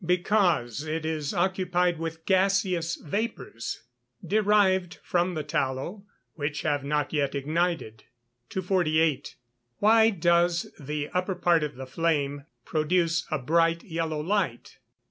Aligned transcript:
_Because 0.07 0.81
it 0.83 1.05
is 1.05 1.31
occupied 1.31 1.99
with 1.99 2.25
gaseous 2.25 2.95
vapours, 2.95 3.83
derived 4.25 4.95
from 5.03 5.35
the 5.35 5.43
tallow, 5.43 6.05
which 6.33 6.63
have 6.63 6.83
not 6.83 7.13
yet 7.13 7.35
ignited. 7.35 8.05
248. 8.49 9.35
Why 9.77 10.09
does 10.09 10.71
the 10.79 11.09
upper 11.09 11.35
part 11.35 11.61
of 11.61 11.75
the 11.75 11.85
flame 11.85 12.37
(B) 12.39 12.43
_produce 12.71 13.25
a 13.29 13.37
bright 13.37 13.83
yellow 13.83 14.21
light? 14.21 14.79